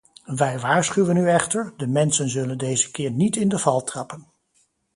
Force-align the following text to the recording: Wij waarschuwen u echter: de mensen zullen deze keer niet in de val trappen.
Wij 0.35 0.59
waarschuwen 0.59 1.17
u 1.17 1.29
echter: 1.29 1.73
de 1.77 1.87
mensen 1.87 2.29
zullen 2.29 2.57
deze 2.57 2.91
keer 2.91 3.11
niet 3.11 3.35
in 3.35 3.49
de 3.49 3.59
val 3.59 3.83
trappen. 3.83 4.25